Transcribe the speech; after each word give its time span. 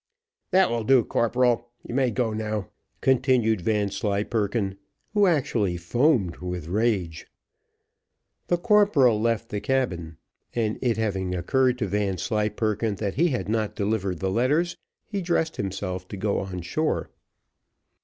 That 0.49 0.71
will 0.71 0.83
do, 0.83 1.03
corporal, 1.03 1.69
you 1.83 1.93
may 1.93 2.09
go 2.09 2.33
now," 2.33 2.69
continued 3.01 3.61
Vanslyperken, 3.61 4.79
who 5.13 5.27
actually 5.27 5.77
foamed 5.77 6.37
with 6.37 6.65
rage. 6.65 7.27
The 8.47 8.57
corporal 8.57 9.21
left 9.21 9.49
the 9.49 9.61
cabin, 9.61 10.17
and 10.55 10.79
it 10.81 10.97
having 10.97 11.35
occurred 11.35 11.77
to 11.77 11.85
Vanslyperken 11.87 12.95
that 12.95 13.13
he 13.13 13.27
had 13.27 13.47
not 13.47 13.75
delivered 13.75 14.17
the 14.21 14.31
letters, 14.31 14.75
he 15.05 15.21
dressed 15.21 15.57
himself 15.57 16.07
to 16.07 16.17
go 16.17 16.39
on 16.39 16.63
shore. 16.63 17.11